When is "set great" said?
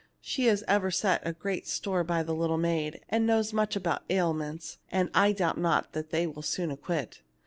0.89-1.67